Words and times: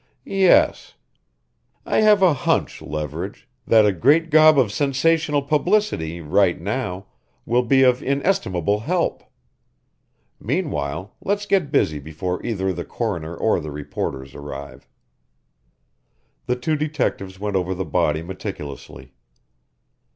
"Yes. 0.25 0.95
I 1.85 1.97
have 1.97 2.23
a 2.23 2.33
hunch, 2.33 2.81
Leverage, 2.81 3.47
that 3.67 3.85
a 3.85 3.91
great 3.91 4.31
gob 4.31 4.57
of 4.57 4.71
sensational 4.71 5.43
publicity, 5.43 6.21
right 6.21 6.59
now, 6.59 7.05
will 7.45 7.61
be 7.61 7.83
of 7.83 8.01
inestimable 8.01 8.79
help. 8.79 9.21
Meanwhile 10.39 11.15
let's 11.21 11.45
get 11.45 11.71
busy 11.71 11.99
before 11.99 12.43
either 12.43 12.73
the 12.73 12.83
coroner 12.83 13.35
or 13.35 13.59
the 13.59 13.69
reporters 13.69 14.33
arrive." 14.33 14.87
The 16.47 16.55
two 16.55 16.75
detectives 16.75 17.39
went 17.39 17.55
over 17.55 17.75
the 17.75 17.85
body 17.85 18.23
meticulously. 18.23 19.13